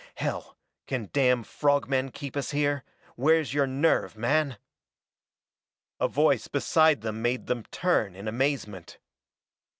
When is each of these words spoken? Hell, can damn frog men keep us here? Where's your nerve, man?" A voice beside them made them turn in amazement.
Hell, 0.15 0.57
can 0.87 1.11
damn 1.13 1.43
frog 1.43 1.87
men 1.87 2.09
keep 2.09 2.35
us 2.35 2.49
here? 2.49 2.83
Where's 3.15 3.53
your 3.53 3.67
nerve, 3.67 4.17
man?" 4.17 4.57
A 5.99 6.07
voice 6.07 6.47
beside 6.47 7.01
them 7.01 7.21
made 7.21 7.45
them 7.45 7.65
turn 7.65 8.15
in 8.15 8.27
amazement. 8.27 8.97